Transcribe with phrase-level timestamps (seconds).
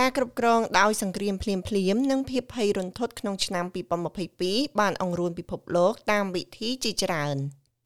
[0.00, 3.64] ការគ្រប់គ្រងដោយសង្គ្រាមភ្លាមភ្លាមនិងភាពភ័យរន្ធត់ក្នុងឆ្នាំ
[4.22, 7.36] 2022បានអង្រួនពិភពលោកតាមវិធីជាច្រើន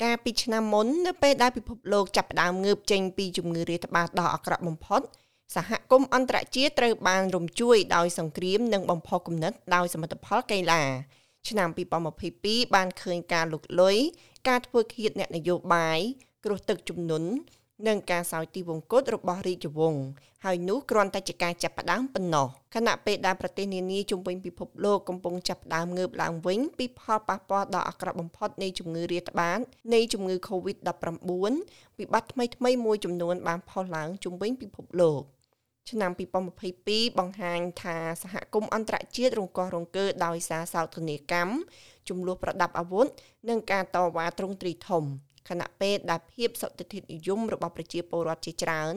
[0.02, 5.00] កាលពីឆ្នាំមុននៅពេលដែលពិភពលោកចាប់ផ្ដើមងើបចេញពីជំងឺរាតត្បាតដ៏អាក្រក់បំផុត
[5.54, 10.82] សហគមន៍អន្តរជាតិត្រូវបានរំជួយដោយសង្គ្រាមនិងបំផុសគំនិតដោយសមិទ្ធផលកីឡា
[11.48, 11.68] ឆ្នាំ
[12.22, 13.96] 2022បានឃើញការលុកលុយ
[14.48, 15.98] ការធ្វើឃាតអ្នកនយោបាយ
[16.44, 17.30] គ្រោះទឹកជំនន់
[17.86, 20.02] និងការសោយទីវង្គតរបស់រាជវង្ស
[20.44, 29.58] ហើយនោះគ្រាន់តែជាការចាប់ផ្ដើមប៉ុណ្ណោះខណៈពេលដែលប្រទេសនានាជុំវិញពិភពលោកកំពុងចាប់ផ្ដើមងើបឡើងវិញពីផលប៉ះពាល់ដ៏អាក្រក់បំផុតនៃជំងឺរាតត្បាត
[29.94, 31.30] នៃជំងឺ Covid-19
[31.98, 35.22] វិបត្តិថ្មីៗមួយចំនួនបានផុសឡើងជុំវិញពិភពលោក
[35.90, 36.10] ឆ្នាំ
[36.64, 41.52] 2022បង្ហាញថាសហគមន៍អន្តរជាតិរង្គោះរង្គើដោយសារសោកនាកម្ម
[42.08, 43.06] ចំនួនប្រដាប់អាវុធ
[43.48, 45.04] និងការតវ៉ាទ្រង់ទ្រីធំ
[45.48, 48.94] ខណៈពេលដែលភាពសុតិធិនិយមរបស់ប្រជាពលរដ្ឋជាច្រើន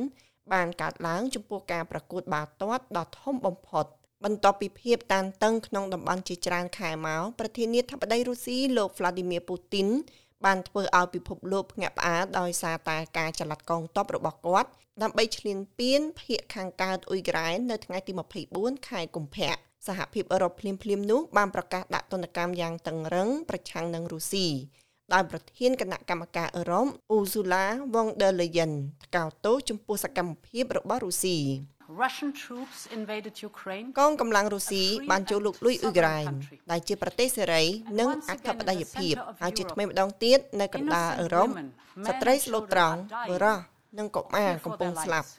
[0.54, 3.86] បានកើតឡើងចំពោះការប្រកួតបាល់ទាត់ដ៏ធំបំផុត
[4.24, 9.88] បន្ទាប់ពីភាពតានតឹងក្នុងតំបន់ជាច្រើនខែមកប្រធានាធិបតីរុស្ស៊ីលោក Vladimir Putin
[10.46, 14.70] បានធ្វើឲ្យពិភពលោកភ្ញាក់ផ្អើលដោយសារតែការចល័តកងទ័ពរបស់គាត់
[15.02, 18.12] ដើម្បីឈ្លានពានភៀកខាងកើតអ៊ុយក្រែននៅថ្ងៃទី
[18.50, 19.56] 24ខែកុម្ភៈ
[19.88, 24.48] សហភាពអឺរ៉ុបភ្លាមៗនោះបានប្រកាសដាក់ទណ្ឌកម្មយ៉ាងតឹងរឹងប្រឆាំងនឹងរុស្ស៊ី
[25.14, 27.64] ដោយប្រធានគណៈកម្មការអឺរ៉ុប Ursula
[27.94, 28.72] von der Leyen
[29.06, 31.38] ថ្កោលទោសចំពោះសកម្មភាពរបស់រុស្ស៊ី
[32.02, 36.26] Russian troops invaded Ukraine កងកម្លាំងរុស្ស៊ីបានចូលលុកលុយអ៊ុយក្រែន
[36.72, 37.64] ដែលជាប្រទេសសេរី
[38.00, 41.50] និងអធិបតេយ្យភាពហើយជាថ្មីម្ដងទៀតនៅកណ្ដាលអឺរ៉ុប
[42.08, 43.58] ស្ត្រីស្លូតត្រង់បរោះ
[43.98, 45.30] និងកុមារកំពុងស្លាប់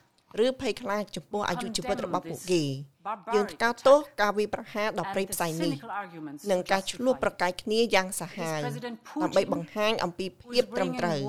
[0.45, 2.63] ឬភ័យខ្លាចចំពោះអាយុជីវិតរបស់ពួកគេ
[3.34, 5.73] យើងថ្កោលទោសការវាយប្រហារដ៏ព្រៃផ្សៃនេះ
[6.51, 8.61] និងការឆ្លោះប្រកែកគ្នាយ៉ាងសាហាវ
[9.23, 11.20] ដើម្បីបង្ហាញអំពីភាពត្រឹមត្រូវ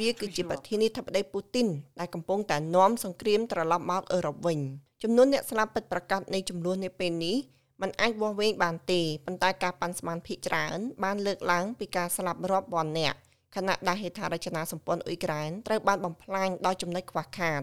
[0.00, 1.68] វាគឺជាប្រធានាធិបតីពូទីន
[2.00, 4.58] ដែលកំពុងតែនាំសង្គ្រាមត្រឡប់មកអឺរ៉ុបវិញ
[5.02, 7.36] ចំនួនអ្នកស្លាប់ពិតប្រាកដនៃចំនួននៅពេលនេះ
[7.80, 13.18] มันអាចវាស់វែងបានទេប៉ុន្តែការប៉ាន់ស្មានភាគច្រើនបានលើកឡើងពីការស្លាប់រាប់ពាន់នាក់
[13.56, 17.62] ខណៈដែលហេដ្ឋារចនាសម្ព័ន្ធអ៊ុយក្រែនត្រូវបានបំផ្លាញដោយចំណុចខ្វះខាត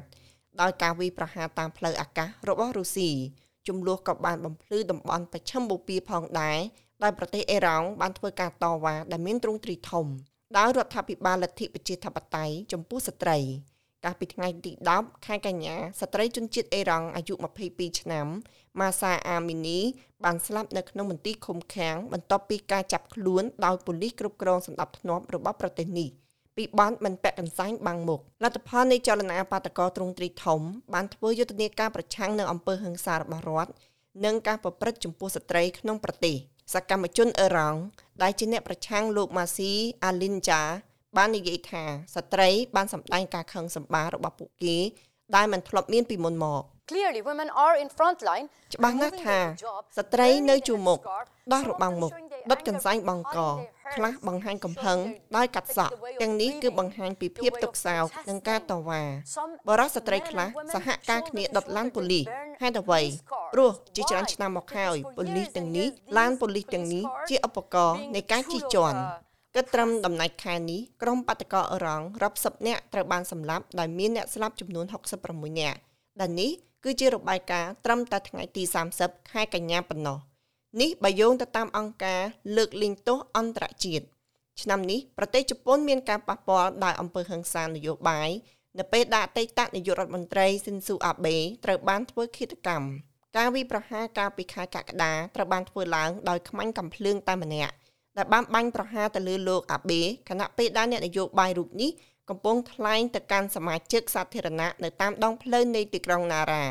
[0.62, 3.12] ដោយការវាយប្រហារតាមផ្លូវអាកាសរបស់រុស្ស៊ី
[3.68, 6.60] ចំនួនក៏បានបំភ្លឺតំបន់ប្រឆិមបូព៌ាផងដែរ
[7.04, 10.06] ដោយប្រទេសអេរ៉ង់បានធ្វើការតវ៉ាដែលមានទ្រង់ទ្រីធំ
[10.58, 13.40] ដោយរដ្ឋាភិបាលលទ្ធិប្រជាធិបតេយ្យចំពោះស្ត្រី
[14.06, 17.34] កាលពីថ្ងៃទី10ខែកញ្ញាស្ត្រីជនជាតិអេរ៉ង់អាយុ
[17.68, 18.28] 22ឆ្នាំ
[18.80, 19.80] ម៉ាសាអាមីនី
[20.24, 26.10] បានស្លាប់នៅក្នុងមន្ទីរឃុំឃាំងបន្ទាប់ពីការចាប់ខ្លួនដោយប៉ូលីសគ្រប់គ្រងសម្ដាប់ធ្នាប់របស់ប្រទេសនេះ
[26.62, 30.60] ពីបនមិនពាក់កន្សែងបាំងមុខលទ្ធផលនៃចលនាបាតកោទ្រង់ទ្រីធំ
[30.94, 33.72] បានធ្វើយុទ្ធនាការប្រឆាំងនឹងអំពើហិង្សារបស់រដ្ឋ
[34.26, 36.36] និងការប្រព្រឹត្តចំពោះស្ត្រីក្នុងប្រទេស
[36.74, 37.80] សកម្មជនអឺរ៉ង់
[38.24, 39.72] ដែលជាអ្នកប្រឆាំងលោកម៉ាស៊ី
[40.06, 40.62] អាលីនចា
[41.18, 41.84] បាននិយាយថា
[42.16, 44.78] ស្ត្រីបានសម្ដែងការខឹងសម្បាររបស់ពួកគេ
[45.36, 48.46] ដែលមិនធ្លាប់មានពីមុនមក Clearly women are in front line
[48.76, 49.38] ច្បាស់ណាស់ថា
[49.98, 51.00] ស្ត្រីនៅជួរមុខ
[51.54, 52.12] ដោះរបាំងមុខ
[52.52, 53.40] ដុតកន្សែងបង្ក
[53.96, 55.00] ខ្លះបង្ហាញកំហឹង
[55.35, 59.03] ដោយកាត់សក់ទាំងនេះគឺបង្ហាញពីភាពទុកសោកនិងការតវ៉ា
[59.68, 62.25] បរិសុទ្ធស្ត្រីខ្លះសហការគ្នាដុតឡានប៉ូលីស
[62.62, 63.01] ហេតុអ្វី
[63.53, 65.88] ព្រោះជាច្រើនឆ្នាំមកហើយប៉ូលីសទាំងនេះ
[66.18, 69.00] ឡានប៉ូលីសទាំងនេះជាឧបករណ៍នៃការជិះជាន់
[69.56, 74.85] គិតត្រឹមដំណាច់ខែនេះក្រុមបាតកោអរងរាប់សិបនាក់ត្រូវបានសម្លាប់ដោយមានអ្នកស្លាប់ចំនួន
[75.24, 75.78] 66នាក់
[76.19, 76.51] ដែលនេះ
[76.84, 78.63] គឺជារបាយការណ៍ត្រឹមតែថ្ងៃទី
[78.97, 80.18] 30ខែកញ្ញាប៉ុណ្ណោះ
[80.80, 82.22] នេះបើយោងទៅតាមអង្គការ
[82.56, 84.06] លើកលែងទោសអន្តរជាតិ
[84.62, 88.30] ឆ្នាំនេះប្រទេសជប៉ុនមានការប៉ះពាល់ដោយអំពើហិង្សានយោបាយ
[88.80, 92.88] នៅពេលដែលអតីតនាយករដ្ឋមន្ត្រីស៊ិនស៊ូអាបេត្រូវបានធ្វើឃាតកម្ម
[93.38, 97.74] ការវិប្រហារកាលពីខែកក្កដាត្រូវបានធ្វើឡើងដោយខ្មាញ់កំភ្លើងតែម្នាក់
[98.18, 101.92] ដែលបានបាញ់ប្រហារទៅលើលោកអាបេខណៈពេលដែលអ្នកនយោបាយរូបនេះ
[102.30, 106.66] កំពុងថ្លែងទៅកាន់សមាជិកសាធារណៈនៅតាមដងផ្លូវនៃទីក្រុងណារ៉ា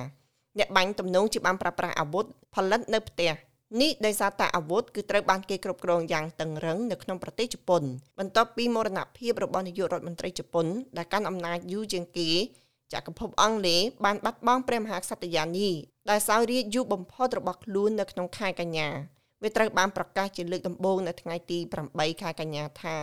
[0.58, 2.24] អ្នកបាញ់ទំនងជាបានប្រើប្រាស់អាវុធ
[2.54, 3.32] ផលិតនៅផ្ទះ
[3.78, 7.82] នេះដោយសារតែអាវុធគឺត្រូវបានគេគ្រប់គ្រងយ៉ាងតឹងរឹងនៅក្នុងប្រទេសជប៉ុន
[8.18, 10.66] បន្ទាប់ពីមរណភាពរបស់នាយករដ្ឋមន្ត្រីជប៉ុន
[10.96, 12.30] ដែលកាន់អំណាចយូរជាងគេ
[12.92, 15.68] ចក្រភពអង់គ្លេសបានបាត់បង់ព្រះមហាក្សត្រយានី
[16.10, 18.88] ដែលសោយរាជយូរបំផុតរបស់ខ្លួននៅក្នុងខែកញ្ញា
[19.42, 21.58] វាត្រូវបានប្រកាសជាលើកដំបូងនៅថ្ងៃទី
[21.90, 22.96] 8ខែកញ្ញាថា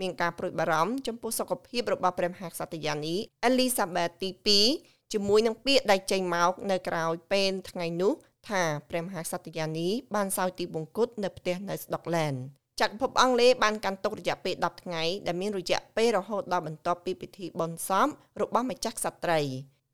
[0.00, 4.30] មានការព្រួយបារម្ភចំពោះសុខភាពរបស់ព្រះមហាក្សត្រយានីអេលីសាបេតទី
[4.68, 8.12] 2ជាមួយនឹងពាក្យដែលចេញមកនៅក្រៅពេលថ្ងៃនោះ
[8.50, 12.34] ថាព្រះមហាក្សត្រយានីបានសោយទីបង្គត់នៅផ្ទះនៅស្ដុកឡែន
[12.80, 18.08] ចក្រភពអង់គ្លេសបានកាន់ទុករយៈពេល10ថ្ងៃដែលមានរយៈពេលរហូតដល់បន្ទាប់ពីពិធីបុណ្យសព
[18.40, 19.40] របស់ម្ចាស់ក្សត្រី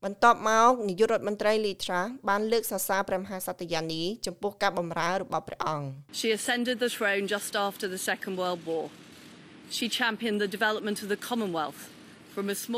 [0.05, 5.87] បន្ទាប់មកនាយករដ្ឋមន្ត្រីលីត្រាបានលើកសរសើរព្រះមហាក្សត្រយានីចំពោះការបម្រើរបស់ព្រះអង្គ
[6.21, 8.85] She ascended the throne just after the Second World War.
[9.77, 11.81] She championed the development of the Commonwealth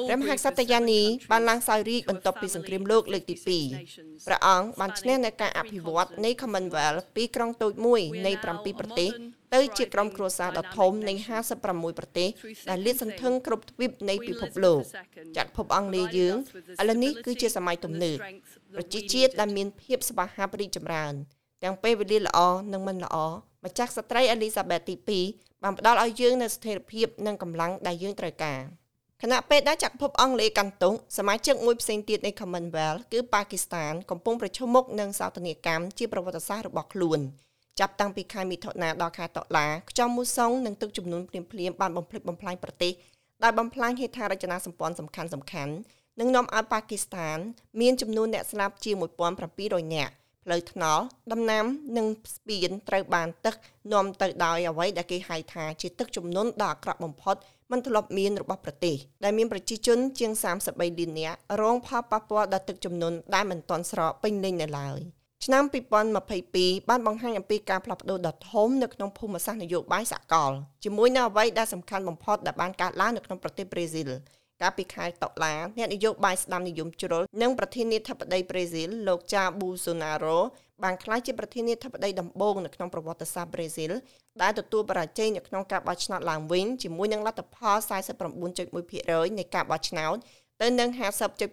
[0.08, 1.02] ព្រះមហាក្សត្រយ៉ានី
[1.32, 3.34] បានឡើងសោយរាជបន្ទាប់ពីសង្គ្រាមលោកលើកទី
[3.80, 9.10] 2ព្រះអង្គបានឈ្នះនៅការអភិវឌ្ឍនៃ Commonwealth ពីក្រុងតូចមួយនៃ7ប្រទេស
[9.54, 11.14] ទៅជាក្រុមគ្រួសារដ៏ធំនៃ
[11.56, 12.28] 56ប្រទេស
[12.68, 14.80] ដែលលាតសន្ធឹងគ្រប់ទ្វីបនៃពិភពលោក
[15.36, 16.36] ចាត់ភពអង់គ្លេសយើង
[16.80, 18.18] ឥឡូវនេះគឺជាសម័យទំនើប
[18.76, 21.14] ប្រជាជាតិដែលមានភាពស្វាហាប់រីកចម្រើន
[21.64, 22.38] ទាំងពេលវេលាល្អ
[22.72, 23.16] និងមិនល្អ
[23.64, 24.94] ម្ចាស់ស្ត្រីអេលីសាបេតទី
[25.30, 28.60] 2បានផ្ដល់ឲ្យយើងនូវស្ថិរភាពនិងកម្លាំងដែលយើងត្រូវការ
[29.22, 37.20] ខណៈពេលដែលចក្រភពអង់គ្លេសកាន់ទុកសមាជិកមួយផ្សេងទៀតនៃ Commonwealth គឺប៉ាគីស្ថានកំពុងប្រឈមមុខនឹងសោកនាកម្មជាប្រវត្តិសាស្ត្ររបស់ខ្លួន
[37.80, 42.92] ចាប់តាំងពីខែមិថុនាដល់ខែតុលាខ្យល់មូសុងនិងទឹកជំនន់ភ្លាមៗបានបំផ្លិចបំផ្លាញប្រទេស
[43.42, 45.22] ដែលបំផ្លាញហេដ្ឋារចនាសម្ព័ន្ធសំខា
[45.66, 45.76] ន់ៗ
[46.20, 47.38] និងនាំឲ្យប៉ាគីស្ថាន
[47.80, 48.96] មានចំនួនអ្នកស្លាប់ជាង
[49.44, 50.12] 1700នាក់
[50.48, 51.02] ផ្លូវថ្នល់
[51.32, 51.64] ដំណាំ
[51.96, 53.54] និងស្ពានត្រូវបានទឹក
[53.92, 57.36] នាំទៅដោយអ្វីដែលគេហៅថាជាទឹកជំនន់ដ៏អាក្រក់បំផុត
[57.70, 64.98] មិនធ្លាប់មានរបស់ប្រទេសដែលមានប្រជាជនជាង33លាននាក់រងផលប៉ះពាល់ដល់ទឹកជំនន់ដែលមិនទាន់ស្រកពេញលេញនៅឡើយ
[65.44, 65.64] ឆ្នាំ
[66.26, 70.52] 2022បានបង្ហាញអំពីការផ្លាស់ប្ដូរដ៏ធំនៅក្នុងភូមិសាស្ត្រនយោបាយសកល
[70.84, 74.10] ជាមួយនៅអ្វីដែលសំខាន់បំផុតដែលបានកើតឡើងនៅក្នុងប្រទេសប្រេស៊ីល
[74.62, 80.38] កាលពីខែតុលាអ្នកនយោបាយស្ដាំនិយមជ្រុលនិងប្រធានាធិបតីប្រេស៊ីលលោកចាប៊ូសូណារ៉ូ
[80.82, 83.92] បានក្លាយជាប្រធានាធិបតីដំបូងនៅក្នុងប្រវត្តិសាស្ត្រប្រេស៊ីល
[84.42, 87.76] ដែលទទួលបរាជ័យនៅក្នុងការបោះឆ្នោតឡើងវិញជាមួយនឹងលទ្ធផល
[88.38, 90.16] 49.1%នៃការបោះឆ្នោត
[90.62, 90.88] ទៅនឹង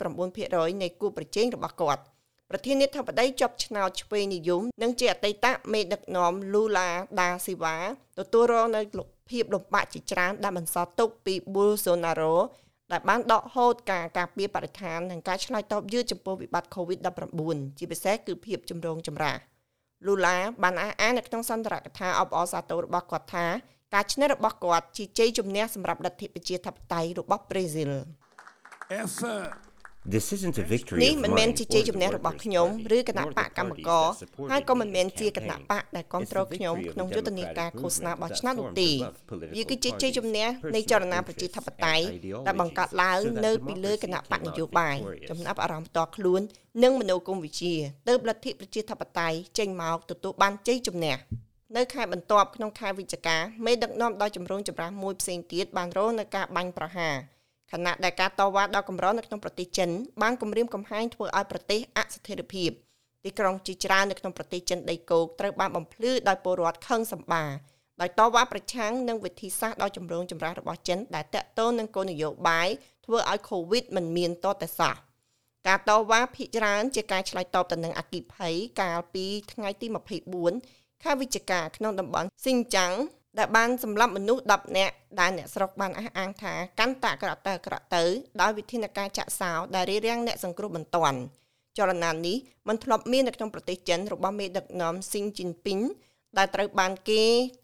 [0.03, 2.01] 50.9%នៃគូប្រជែងរបស់គាត់
[2.49, 7.75] ប្រធានាធិបតីជាប់ឆ្នោតឆ្វេងនិយមនិងជាអតីតមេដឹកនាំលូឡាដាស៊ីវ៉ា
[8.19, 8.81] ទទួលរងនៅ
[9.29, 12.35] ភាពលំបាកជាច្រើនដែលបន្សល់ទុកពីប៊ូលសូណារ៉ូ
[12.91, 19.37] ដែលបានដកហូតការការពារបរិស្ថាននិងការឆ្លើយតបយឺតចំពោះវិបត្តិ COVID-19 ជាពិសេសគឺភាពចម្រូងចម្រាស
[20.07, 23.45] លូឡាបានអះអាងនៅក្នុងសន្ទរកថាអបអរសាទររបស់គាត់ថា
[23.93, 27.93] ការឈ្នះរបស់គាត់ជាជ័យជំនះសម្រាប់លទ្ធិប្រជាធិបតេយ្យរបស់ប្រេស៊ីល
[29.01, 29.13] If
[30.13, 32.67] This isn't a victory នេះមិនមែនជាជ័យជំនះរបស់ខ្ញុំ
[32.97, 34.05] ឬគណៈបកកម្មករ
[34.51, 38.89] ហើយក៏មិនមែនជាគណៈបកដែលគ្រប់គ្រងខ្ញុំក្នុងយុទ្ធនាការឃោសនាបោះឆ្នោតនោះទេ
[39.55, 42.05] វាគឺជាជ័យជំនះនៃចលនាប្រជាធិបតេយ្យ
[42.47, 44.97] ដែលបង្កើតឡើងនៅពីលើគណៈបកនយោបាយ
[45.29, 46.41] ចំណាប់អារម្មណ៍ផ្ទាល់ខ្លួន
[46.83, 47.73] និងមនោគមវិជ្ជា
[48.07, 51.15] ទើបលទ្ធិប្រជាធិបតេយ្យចេញមកទទួលបានជ័យជំនះ
[51.75, 57.15] នៅខែបន្ទាប់ក្នុងខែវិច្ឆិកាមេដឹកនាំដោយចម្រូងចម្រាសមួយផ្សេងទៀតបានរងនឹងការបាញ់ប្រហារ
[57.75, 59.89] ខណៈដែលការតវ៉ាដ៏កម្រនៅក្នុងប្រទេសចិន
[60.21, 62.69] បានគំរាមកំហែងធ្វើឲ្យប្រទេសអស្ថិរភាព
[63.23, 67.43] ទីក្រុងជាច្រើននៅក្នុងប្រទេសចិនដីគោកត្រូវបានបំភ្លឺដោយពលរដ្ឋខឹងសម្បា
[68.01, 72.69] ដោយតវ៉ាប្រឆាំងនឹងវិធីសាស្ត្រដ៏ចម្រូងចម្រាសរបស់ចិនដែលតាក់ទងនឹងគោលនយោបាយ
[73.05, 74.95] ធ្វើឲ្យ COVID មិនមានតតែសោះ
[75.67, 79.87] ការតវ៉ាភាគច្រើនជាការឆ្លើយតបទៅនឹងអគិភ័យកាលពីថ្ងៃទី
[80.45, 82.93] 24ខែវិច្ឆិកាក្នុងតំបន់ស៊ីនចាំង
[83.37, 88.03] ដែលបានសម្លាប់មនុស្ស10នាក់ដែលអ្នកស្រុកបានអះអាងថាកាន់តាក្រក់ទៅក្រក់ទៅ
[88.41, 91.19] ដោយវិធានការចាក់សោដែលរារាំងអ្នកសង្គ្រោះបន្ទាន់
[91.77, 92.37] ចលនានេះ
[92.67, 95.79] មិនធ្លាប់មាននៅក្នុងប្រទេសចិនរបស់មេដឹកនាំស៊ីនជីនពីង
[96.37, 97.21] ដែលត្រូវបានគេ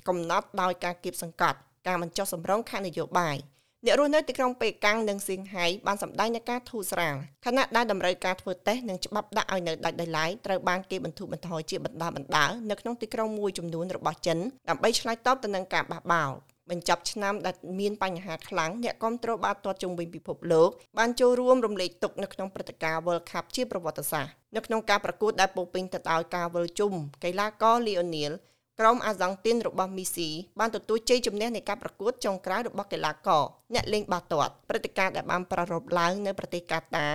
[0.07, 1.57] កំណត់ដោយការគៀបសង្កត់
[1.87, 3.37] ការបញ្ចុះសម្រងខាងនយោបាយ
[3.85, 14.37] អ្នករស់នៅទីក្រុងប៉េកាំងនិងសៀងហៃបានសម្ដែងនូវការធូរស្រាលខណៈដែលតម្រូវការធ្វើតេស្តនិងច្បាប់ដាក់ឲ្យនៅដាច់ដោយឡែកត្រូវបានគេបន្ធូរបន្ថយជាបណ្ដាបណ្ដានៅក្នុងទីក្រុងមួយចំនួនរបស់ចិន
[14.69, 16.31] ដើម្បីឆ្លើយតបទៅនឹងការបះបោរ
[16.69, 28.33] បញ្ចប់ឆ្នាំដែលមានបញ្ហាខ្លាំងអ្នកគ្រប់គ្រងបាល់ទាត់ជុំវិញពិភពលោកបានចូលរួមរំលែកទុកនៅក្នុងព្រឹត្តិការណ៍ World Cup ជាប្រវត្តិសាស្ត្រនៅក្នុងការប្រកួតដែលពោពេញទៅដោយការវិលជុំកីឡាករ Lionel
[28.81, 37.07] ក្រុមអាសង់ទីនរបស់មីស៊ីបានទទួលជ័យជំនះនៃការប្រកួតចុងក្រោយរបស់កីឡាករអ្នកលេងបាល់ទាត់ព្រឹត្តិការណ៍ដែលបានប្រារព្ធឡើងនៅប្រទេសកាតា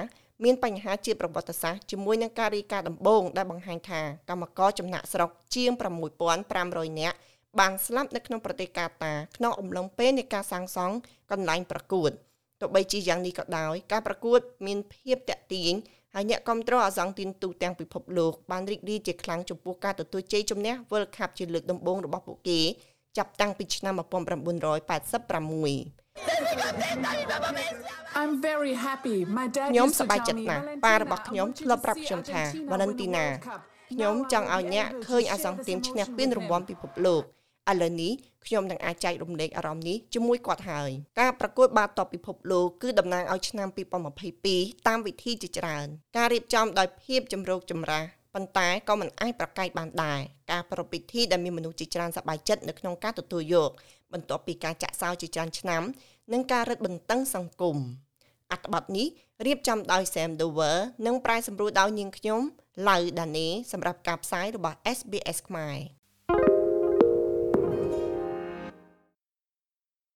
[0.44, 5.70] មានបញ្ហាជាប្រវត្តិសាស្ត្រជាមួយនឹងការរីកាដំបូងដែលបង្ហាញថាកម្មករចំណាក់ស្រុកជាង
[6.36, 7.16] 6500នាក់
[7.58, 10.94] បានស្លាប់នៅក្នុងប្រទេសកាតាក្នុងអំឡុងពេលនៃការសាងសង់
[11.30, 12.10] កន្លែងប្រកួត
[12.60, 15.72] ទោះបីជាយ៉ាងនេះក៏ដោយការប្រកួតមានភាពតាក់ទាញ
[16.18, 22.60] ហើយអ្នកគ្រប់គ្រងអាសង់ទីនទូទាំងពិភពលោកបានរីករាយជាខ្លាំងចំពោះការទទួលជ័យជំនះ World Cup ជាលើកដំបូងរបស់ពួកគេ
[23.18, 24.02] ចាប់តាំងពីឆ្នាំ1986
[28.20, 33.24] I'm very happy my dad ខ្ញុំសប្បាយចិត្តណាស់ប៉ារបស់ខ្ញុំធ្លាប់ប្រាប់ខ្ញុំថា Valentina
[33.92, 37.22] ខ្ញុំចង់ឲ្យអ្នកឃើញអាសង់ទីមឈ្នះពានរង្វាន់ពិភពលោក
[37.70, 38.12] ឥឡូវនេះ
[38.46, 43.68] ខ្ញុំនឹងអាចចែករំលែកអារម្មណ៍នេះជាមួយគាត់ហើយការប្រកួតបាល់ទាត់ពិភពលោកគឺតំណាងឲ្យឆ្នាំ
[44.28, 48.04] 2022តាមវិធីជាច្រើន ការរៀបចំដោយភាពចម្រូងចម្រាស
[48.34, 50.20] ប៉ុន្តែក៏មិនអាចប្រកែកបានដែរ
[50.52, 53.70] ការប្រពៃពិធីដែលមានមនុស្សជាច្រើនសប្បាយចិត្តនៅក្នុងការទទួលយក
[54.12, 55.82] បន្ទាប់ពីការចាក់សោជាច្រើនឆ្នាំ
[56.32, 57.76] និងការរឹតបន្តឹងសង្គម
[58.52, 59.06] អត្ថបទនេះ
[59.46, 62.40] រៀបចំដោយ Sam Dover និងប្រែសម្រួលដោយនាងខ្ញុំ
[62.88, 65.95] ឡៅដានីសម្រាប់ការផ្សាយរបស់ SBS ខ្មែរ